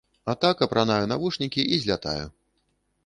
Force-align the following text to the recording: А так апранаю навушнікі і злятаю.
А 0.31 0.33
так 0.45 0.63
апранаю 0.67 1.05
навушнікі 1.11 1.67
і 1.77 1.79
злятаю. 1.85 2.25